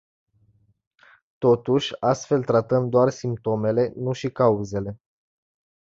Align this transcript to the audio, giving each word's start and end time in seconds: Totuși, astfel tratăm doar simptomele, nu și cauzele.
Totuși, 1.37 1.91
astfel 1.99 2.43
tratăm 2.43 2.89
doar 2.89 3.09
simptomele, 3.09 3.93
nu 3.95 4.11
și 4.11 4.31
cauzele. 4.31 4.99